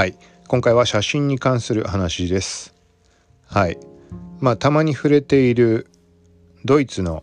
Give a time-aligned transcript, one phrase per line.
[0.00, 0.14] はい。
[0.48, 2.72] 今回は写真に関する話です。
[3.44, 3.76] はい。
[4.38, 5.88] まあたまに触れている
[6.64, 7.22] ドイツの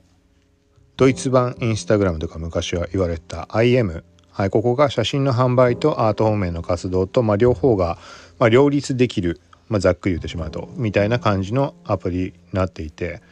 [0.95, 7.97] ドイツ版インスタグラムとか昔は言われた IM はい、ここが写真の販売とアート方面の活動と、まあ、両方が、
[8.37, 13.23] まあ、両立できる、まあ、ざっくり言ってしまうとみたいな感じのアプリになっていて、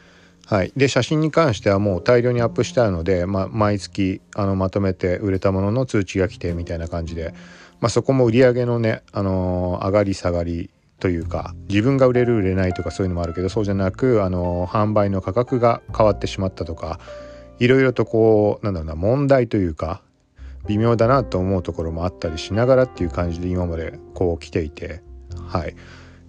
[0.46, 7.32] はい、で写真に関してはもう大量にアップしてあるので、まあ、毎月あのまとめて売れたものの通知が来てみたいな感じで、
[7.80, 16.98] まあ、そこも売り上げのね、あのー、上がり下がりというか自分が売れる売れないとかそういうのもあるけどそうじゃなく、あのー、販売の価格が変わってしまったとか
[17.58, 20.02] いろいろとこうなんだろうな問題というか
[20.66, 25.02] 微妙だなと思うところもあったりしながらっていう感じで今までこう来ていて
[25.48, 25.76] はい。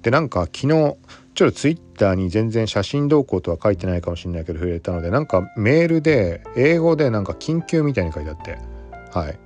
[0.02, 8.58] でなんか昨日ちょっとツイッターに全然写真動向とは書いてないかもしれないけど触れたのでなんかメールで英語でなんか緊急みたいに書いてあって
[9.12, 9.40] はい。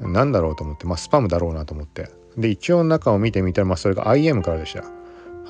[0.00, 2.10] なんだろうと思ってまあスパムだろうなと思って。
[2.36, 4.84] で一応中を見てみたらまあそれが IM からでした。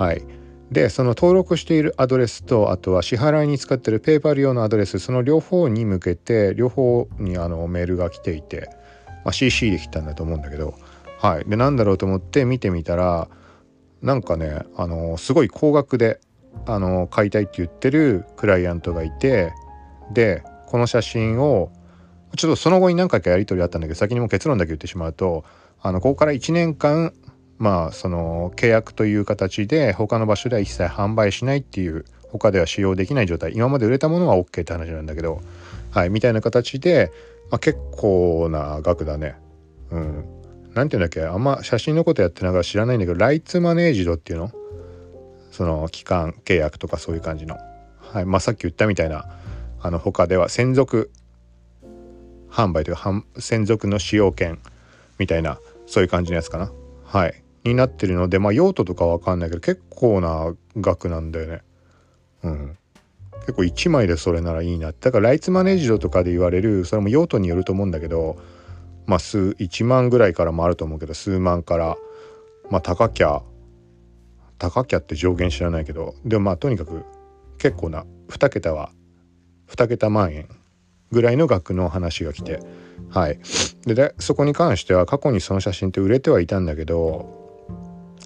[0.02, 0.22] はい。
[0.70, 8.70] でその登録しているアドレスとあとは支払いに使ってるペーパル用のアドレスその両方に向けて両方にあのメールが来ていて
[9.24, 10.74] まあ、CC で来たんだと思うんだけど。
[11.18, 11.44] はい。
[11.44, 13.28] でなんだろうと思って見てみたら
[14.00, 16.20] なんかねあのすごい高額で
[16.66, 19.52] あの買いたいって言ってるクライアントがいて
[20.12, 21.70] でこの写真を
[22.36, 25.44] ちょっとその後に何回かやり取りあったんだけど先にも結論だけ言ってしまうと
[25.80, 27.12] あのここから1年間
[27.58, 35.40] まあその契約という形で他の場所では一切販売しないっていう他では使用できない状態今まで売れたものは OK って話なんだけど
[35.90, 37.10] はいみたいな形で
[37.50, 39.36] まあ、結構な額だね。
[39.90, 40.24] うん。
[40.74, 44.52] なんていうんだっけあんま写真のことやってながら知らないんだけどライツマネージドっていうの？
[45.50, 47.58] その期間契約とかそういう感じの。
[47.98, 48.24] はい。
[48.24, 49.24] まあさっき言ったみたいな
[49.80, 51.10] あの他では専属
[52.50, 54.58] 販売というか専属の使用権
[55.18, 56.72] みたいなそういう感じのやつかな。
[57.04, 57.42] はい。
[57.64, 61.62] になってるのでまあ用途とかわかんないけど結構な額なんだよね。
[62.42, 62.76] うん。
[63.40, 68.36] 結構1枚でそれならいいなだからライツマネージドとかで言われるそれも用途によると思うんだけど
[69.06, 71.96] まあ数1万ぐらいからもあると思うけど数万から
[72.70, 73.42] まあ高きゃ
[74.58, 77.04] 高きゃって上限知らないけどでもまあとにかく
[77.58, 78.92] 結構な2桁は
[79.68, 80.48] 2桁万円
[81.10, 82.60] ぐらいの額の話が来て
[83.10, 83.40] はい。
[83.86, 87.76] でそこに関しては過去にその写真って売れてはいたんだけど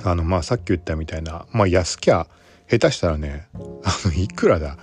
[0.04, 2.26] あのまあさっき言ったみたいなまあ安きゃ
[2.68, 3.58] 下手したらねあ
[4.04, 4.76] のいくらだ？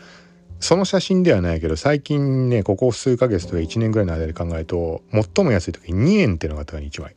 [0.59, 7.15] その写真ではないけど最近ねここ数ヶ月とか1年ぐらいの間で考えると最も安い時2円っていうのがあったから1枚。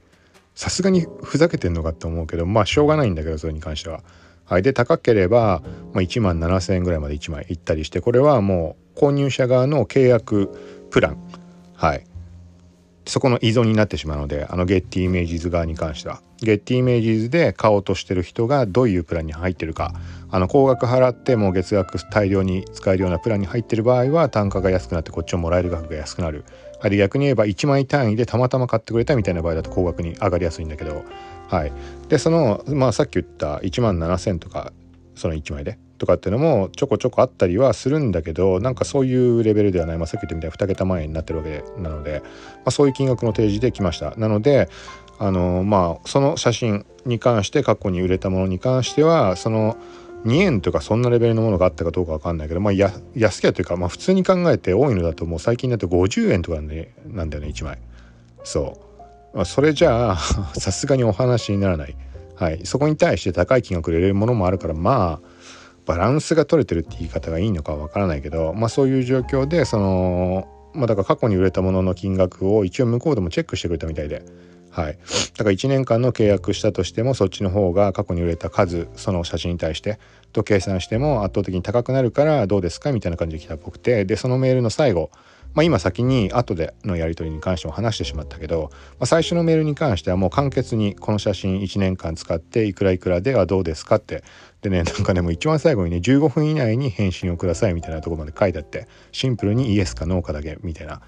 [0.54, 4.02] さすがにふざけてんのかって思うけどまあしょうがないんだけどそれに関しては。
[4.46, 5.62] はい、で高ければ、
[5.92, 10.50] ま、1万7,000円ぐらいまで1枚いったりしてこれはもう購入者側の契約
[10.90, 11.18] プラン。
[11.74, 12.04] はい。
[13.06, 16.20] そこの依存になってしまうのであのゲッティイメージズ側に関しては。
[16.40, 19.92] ゲッティイメージズで買おうとしてる人がどういうプランに入ってるか。
[20.30, 26.44] あの高額払ってもう月額大量に使えるようなプランに入ってる場合は単価が安くなってこっちももらえる額が安くなる。
[26.84, 31.02] あれ逆に言えば1枚単位でたまたま買ってくれたみたいな場合だと高額に上がりやすいんだけど。
[31.48, 31.72] はい。
[32.08, 34.70] でそのまあさっき言った1万7,000とか
[35.14, 44.14] その1枚でとかっていうのもちょこちょこあったりはするんだけどなんかそういうレベルではない、まあ、さっき言ったみたいに2桁万円になってるわけなので、まあ、そういう金額の提示できました。
[44.16, 44.68] なので
[45.18, 49.76] あのまあその写真に関して過去に売れたものに関してはその
[50.24, 57.78] 2円とかそんなレベルのものがあったかどうか分かんないけど、まあ、や安きゃというか、まあ、普通に考えて多いのだともう最近だと50円とかなんでなんだよね1枚。
[58.42, 58.78] そ
[59.32, 60.16] う、まあ、それじゃあ
[60.58, 61.96] さすがにお話にならない。
[62.36, 65.28] はい、そこに対して高い金額で売れるものもあるからまあ
[65.86, 74.24] バランスが取れてるって言い方がいいのかわからないけど、まあ、そういう状況でその、まあ、だから過去に売れたものの金額を一応向こうでもチェックしてくれたみたいで。
[74.74, 74.98] はい、
[75.36, 80.00] だから1年間の契約したとしてもそっちの方が過去に売れた数その写真に対して
[80.32, 85.12] と計算しても圧倒的に高くなるからどうですかみたいな感じで来たっぽくてでそのメールの最後
[85.54, 94.24] まあ、今先に後でのやり取りに関しても話してしまったけど、まあ、最初のメールに関してはもう簡潔にこの写真1年間使っていくらいくらではどうですかって
[94.62, 101.00] でねなんかねも一番最後にね15分以内に返信をくださいみたいなとこまで書いてあってシンプルにイエスかノーかだけみたいな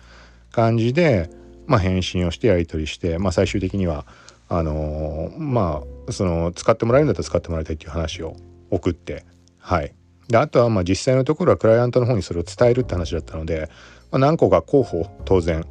[0.53, 1.29] 感じで、
[1.67, 4.07] まあ、返信をしてやり取りして、まあ、最終的には
[4.49, 8.37] あのー、まあその使ってもらえるんだったら使ってもらいたいっていう話を
[8.71, 9.25] 送って
[9.59, 9.93] はい。
[10.29, 13.69] であとはまあ実際のところはクライアントの方にそれを伝えるって話だったので
[14.11, 15.65] まあ、何個か候補当然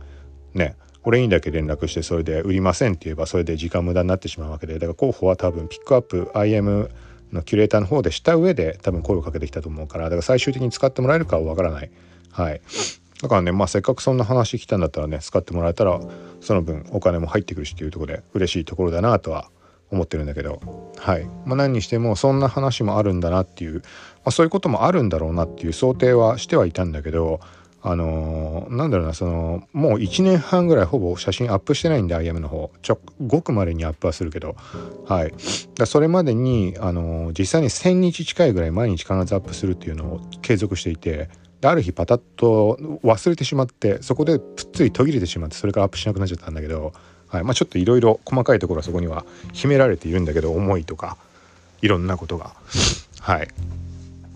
[0.53, 6.89] ね俺にだけ連絡してそれで売りませんって言えばそれで時間無駄になってしまうわけでだから候補は多分ピックアップ IM
[7.31, 11.91] のキュレーターの方でした上で多分声をかけてきたと思うからだから最終的に使ってもらえるかはわからない。
[12.31, 12.61] はい。
[13.21, 15.99] だからねまあせっかくそんな話来たんだったらね使ってもらえたら
[16.41, 19.49] その分お金も入ってくるしっていうところで嬉しいところだなとは
[19.91, 23.81] 思ってるんだけどはい、まあ、何にしてもそんな話もあるんだなっていう、ま
[24.25, 27.39] あ、そういうこともあるんだろうなっていう想定はしてはいたんだけど
[27.87, 32.71] あのー、なんだろうなそのもう1年半ぐらいほぼ写真アップしてないんで IM の方。
[32.81, 34.55] ちょごくまでにアップはするけど
[35.05, 35.33] はい。
[35.75, 41.29] だそれまでに、あのー、実際に1,000日近いぐらい毎日必ずアップするっていうのを継続していて
[41.65, 46.93] ある日パタッと忘れてしまってそこでぷっつり途切れてしまってそれからアップしなくなっちゃったんだけど、
[47.27, 51.17] はいまあ、ちょっといろいろ細かいところはそこには秘められているんだけど思いとか
[51.81, 52.53] いろんなことが
[53.21, 53.47] はい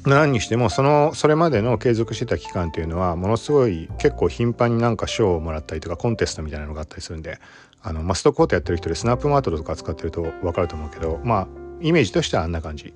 [0.06, 7.40] 何にしてもそのそれまでの継続してた期間っていうのはものすごい結構頻繁になんか賞をもらったりとかコンテストみたいなのがあったりするんで
[7.82, 11.48] あのマストコートやってる人でスナップマートとか使ってると分かると思うけどまあ
[11.82, 12.94] イメージとしてはあんな感じ。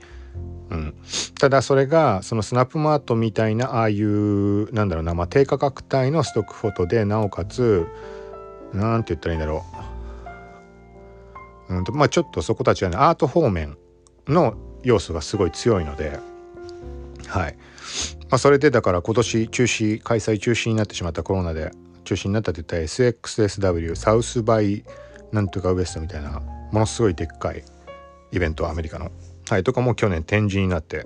[0.69, 0.95] うん、
[1.39, 7.86] ただそれがそのスナップマートみたいなああいうなんだろうな、まあ、低価格帯のストックフォトでなおかつ
[8.74, 9.63] なんて言ったらいいんだろ
[11.69, 13.77] う、うんとまあ、ちょっとそこたちはねアート方面
[14.27, 16.19] の要素がすごい強いので
[17.27, 17.57] はい。
[18.30, 21.71] まあ、それでだから今年中止開催中止になってしまったコロナで
[22.04, 24.83] 中止になったって言った SXSW サウスバイ
[25.31, 27.63] なんとかウエストみたいなものすごいでっかい
[28.31, 29.12] イベントアメリカの。
[29.50, 31.06] はいとかも去年展示になって。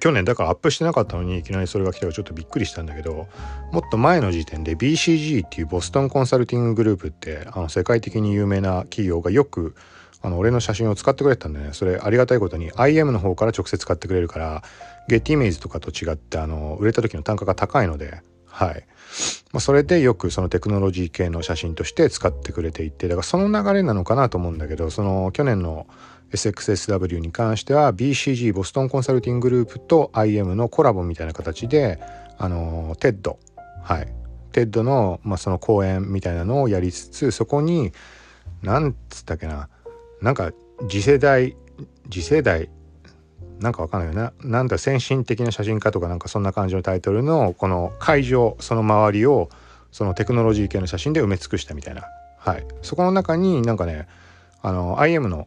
[0.00, 3.28] 去年だからアップしてなかったのにいきなりそれが来たらちょっとびっくりしたんだけど
[3.70, 9.74] もっと前の時点で BCG っていうボストンコンサルティンググループってあの世界的に有名な企業がよく
[10.22, 11.70] あの俺の写真を使ってくれてたんでね。
[11.72, 14.62] それありがたいことに IM の方から直接買ってくれるから
[15.06, 18.86] ゲッティイメージとかと違ってあの売れた時の単価が高いのではい、
[19.52, 25.86] まあ、それでよくそのテクノロジー系の写真として使ってくれていてだからその流れなのかなと思うんだけどその去年の
[26.34, 32.00] SXSW に関しては BCG ボストンコンサルティンググループと IM のコラボみたいな形で
[32.38, 33.36] あの TED
[33.82, 34.08] はい。
[34.52, 37.92] TED の,、まあその講演みたいなのをやりつつそこに
[38.62, 39.68] なんつったっけな
[40.22, 40.52] なんか
[40.88, 41.56] 次世代
[42.10, 42.70] 次世代
[43.60, 49.50] なんかわかんないよななんだ先進的な写真家とかなんかそんな感じのタイトルのこの会場その周りを
[49.92, 52.02] そのテクノロジー系の写真で埋め尽くしたみたいな。
[52.38, 52.66] はい。
[52.82, 54.08] そこの中になんかね
[54.62, 55.46] あの IM の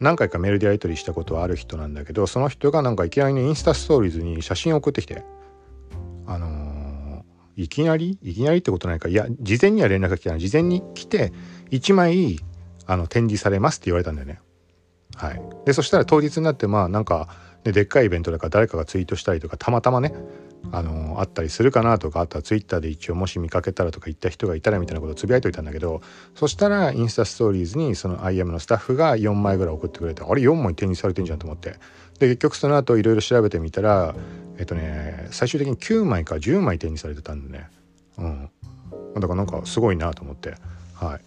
[0.00, 5.24] 何回かメールでやり取りしたことはある人なんだけどその人がなんかいきなりねインスタストーリーズに写真を送ってきて
[6.26, 8.18] あのー、いきなり？
[8.22, 9.08] いきなりってことないか。
[9.08, 11.32] いや事前には連絡が来たら事前に来て
[11.70, 12.40] 1枚
[12.86, 14.40] あの展示されますって言われたんだよね。
[15.14, 17.28] はい、でそしたら当日になってまあなんか、
[17.66, 20.14] ね、でっかいイベントだから誰かがツイートしたりとかたまたまね
[20.72, 26.00] あのあったりするかなとかあとはツイッターで一応もし見かけたらとか言った人がいたらみたいなことをつぶやいといたんだけど
[26.34, 31.76] そしたらインスタストーリーズにその IM のスタッフが4枚ぐらい送ってくれてあれ4枚展示されてんじゃんと思って。
[32.18, 34.14] で結局その後いろいろ調べてみたら
[34.58, 37.68] えっとね最終的に9枚か10枚展示されてたんでね。
[38.18, 38.50] うん。
[39.14, 40.54] だからなんかすごいなと思って。
[40.94, 41.20] はい。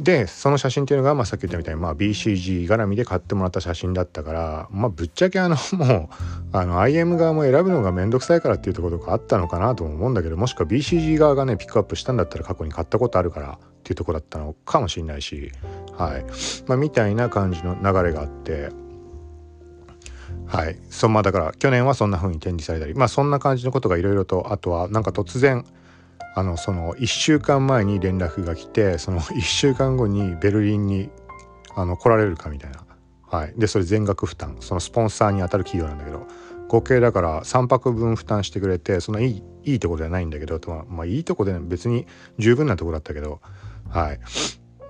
[0.00, 6.08] でその写真っていうのが、まあ、さっき言ったみたいに、まあ、BCG 絡みで買ってもらった写真だったから、まあ、ぶっちゃけあの も
[6.52, 15.50] うあの IM 側も選ぶのが面倒くさいからっていうところがあったのかなと思うんだけどもしくは BCG 側がねピックアップしたんだったら過去に買ったことあるからっていうとこだったのかもしれないし、
[15.96, 16.24] はい
[16.68, 18.70] まあ、みたいな感じの流れがあって。
[20.46, 25.64] はい、そんまだから去年はそんな風に展示されたりまあそんな感じのことがいろいろとあとはなんか突然
[26.34, 31.10] あのその1週間前に連絡が来てその 1週間後にベルリンに
[31.74, 32.84] あの来られるかみたいな、
[33.26, 34.56] はい、でそれ全額負担。
[34.60, 36.26] そのスポンサーに当たる企業なんだけど。
[36.68, 42.06] 合計だから3泊分負担してくれてそんないいいいとこではないんだけどまあ、まあ、いいとこで別に
[42.38, 43.40] 十分なとこだったけど。
[43.88, 44.20] はい。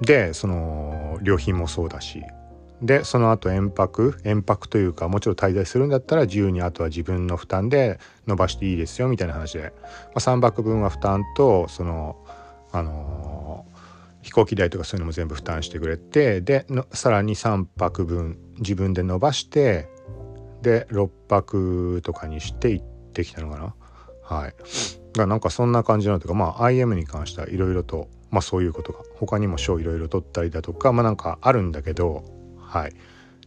[0.01, 2.23] でその料品もそうだし。
[2.83, 12.17] でその後延泊延泊というかもちろん滞在するんだったら自由にあとは自分の負担で伸ばしていいですよみたいな話で、まあ、3泊分は負担とその
[12.71, 19.89] あのー、飛行機代とかそういうのも全部負担してくれてでさらに3泊分自分で伸ばして
[20.63, 23.75] で6泊とかにして行ってきたのかな。
[24.23, 24.55] はい。
[25.17, 32.25] がなんかそんな感じなのとかまあ IM に関してはいろいろとまあそういうことが他にも賞いろいろ取ったりだとかまあなんかあるんだけど
[32.69, 32.93] はい、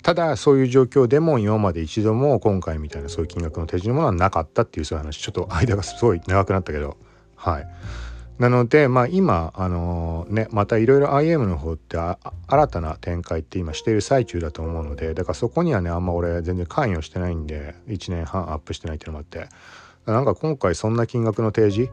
[0.01, 5.19] ただそういう状況でも今まで一度も今回みたいなそういう金額の手順のものはなかったっていうそういう話。
[5.19, 6.97] ちょっと間がすごい長くなったけど。
[7.35, 7.67] はい。
[8.39, 11.97] なのでまあ今あの、ねまたいろいろ IM の方って
[12.47, 19.47] 新たな展開って今している最中だと思うのでだからそこにはねあんま俺全然関与してないんで1年半アップしてないっていうのもあって。
[20.05, 21.91] なんか今回そんな金額の提示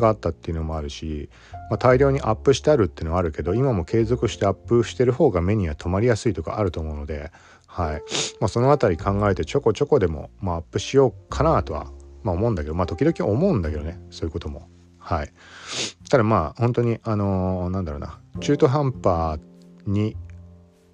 [0.00, 1.28] があったっていうのもあるし、
[1.70, 7.30] まあ、大量にアップしてあるっていうのはあるけど今も継続してアップしてる方が目には留まりやすいとかあると思うので、
[7.66, 8.02] はい
[8.40, 11.92] まあ、その辺り考えてちょこちょこでも、まあ、アップしようかなとは、
[12.24, 14.68] まあ、思うんだけどまあ時々思うんだけどねそういうことも。
[15.02, 15.32] はい、
[16.10, 19.40] ただまあ本当にあのー、なんだろうな中途半端
[19.86, 20.14] に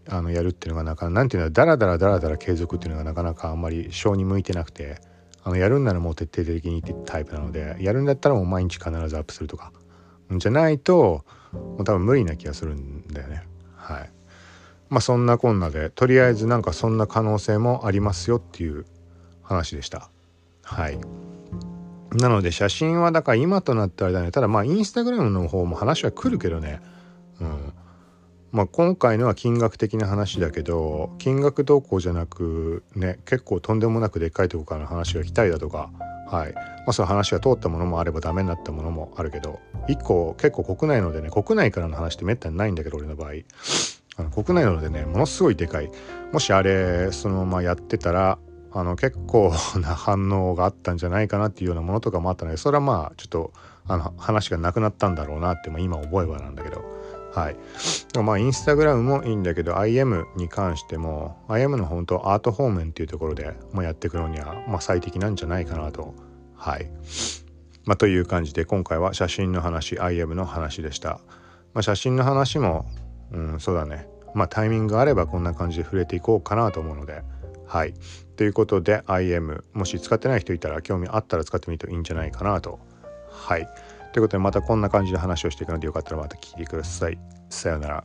[0.09, 5.01] あのやるっていうのがなかなかなんていうのダラダラダラダラ継続っていうのがなかなかあんまり性に向いてなくて
[5.47, 9.73] あのやるんならもう徹底的にってタイプなのでやるんだったらもう毎日必ずアップするとか。
[10.39, 13.45] じゃないともう多分無理な気がするんだよね。
[13.77, 14.11] はい。
[14.89, 18.87] まあそんなこんなでとりあえずなんかそんな可能性もありますよっていう
[19.45, 20.11] 話でした。
[20.65, 20.99] はい。
[22.11, 24.33] なので写真はだから今となったらだね。
[24.33, 26.81] ただまあインスタグラムの方も話は来るけどね。
[27.41, 27.66] うん。
[28.53, 35.91] まあ今回のは金額的な話だけど金額動向じゃなくね結構とんでもなくでっかいとこからの話が来たりだとか
[36.27, 36.55] はい。
[36.55, 43.31] まあその話が通ったものもあればダメになったものもあるけど一個結構国内のでね国内からの話ってめったにないんだけど俺の場合。
[44.19, 45.91] あの国内のでねものすごいでかい。
[46.33, 48.39] もしあれそのままやってたら
[48.73, 53.53] あの結構な反応があったんじゃないかなっていうようなものとかもあったのでそれはまあちょっと
[53.87, 56.96] あの話がなくなったんだろうなって、まあ、今覚えばなんだけど。
[57.37, 57.57] はい。
[58.23, 66.15] まあインスタグラムもいいんだけど IM に関しても IM の本当アート方面っていうところで、まあ、やっていくのには、まあ、最適なんじゃないかなと。
[66.55, 66.91] はい。
[67.85, 71.21] まあ、という感じで今回は写真の話 IM の話でした、
[71.75, 72.87] まあ、写真の話も
[73.33, 74.09] うんそうだね。
[74.35, 77.23] まあタイミングがあればこんな感じで触れていこうかなと思うので。
[77.67, 77.93] はい。
[78.37, 82.79] ということで IM もし使ってない人いたら興味あったら使ってみるといいんじゃないかなと。
[83.31, 83.69] はい。
[84.17, 87.19] ということでまたこんな感じで話をしていくのでよかったらまた聞いてください。
[87.51, 88.05] さようなら。